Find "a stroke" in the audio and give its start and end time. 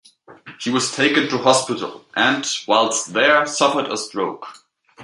3.91-4.47